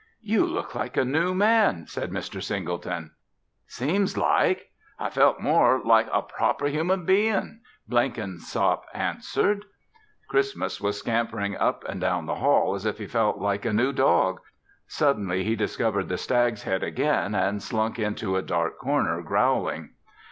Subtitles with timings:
[0.23, 2.41] "You look like a new man," said Mr.
[2.41, 3.11] Singleton.
[3.67, 9.63] "Seems like, I felt more like a proper human bein'," Blenkinsop answered.
[10.27, 13.93] Christmas was scampering up and down the hall as if he felt like a new
[13.93, 14.39] dog.
[14.87, 19.91] Suddenly he discovered the stag's head again and slunk into a dark corner growling.